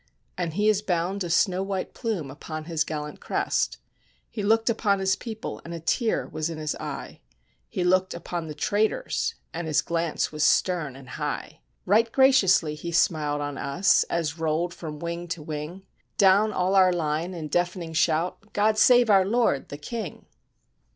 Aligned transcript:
And 0.35 0.55
he 0.55 0.65
has 0.67 0.81
bound 0.81 1.23
a 1.23 1.29
snow 1.29 1.61
white 1.61 1.93
plume 1.93 2.31
upon 2.31 2.63
his 2.63 2.83
gallant 2.83 3.19
crest: 3.19 3.77
He 4.31 4.41
looked 4.41 4.67
upon 4.67 4.97
his 4.97 5.15
people, 5.15 5.61
and 5.63 5.75
a 5.75 5.79
tear 5.79 6.25
was 6.27 6.49
in 6.49 6.57
his 6.57 6.73
eye; 6.77 7.19
He 7.69 7.83
looked 7.83 8.15
upon 8.15 8.47
the 8.47 8.55
traitors, 8.55 9.35
and 9.53 9.67
his 9.67 9.83
glance 9.83 10.31
was 10.31 10.43
stern 10.43 10.95
and 10.95 11.07
high. 11.07 11.59
Right 11.85 12.11
graciously 12.11 12.73
he 12.73 12.91
smiled 12.91 13.41
on 13.41 13.59
us, 13.59 14.01
as 14.05 14.39
rolled 14.39 14.73
from 14.73 14.97
wing 14.97 15.27
to 15.27 15.43
wing, 15.43 15.83
Down 16.17 16.51
all 16.51 16.73
our 16.73 16.91
line, 16.91 17.35
in 17.35 17.47
deafening 17.47 17.93
shout, 17.93 18.53
"God 18.53 18.79
save 18.79 19.07
our 19.07 19.23
lord, 19.23 19.69
the 19.69 19.77
King." 19.77 20.25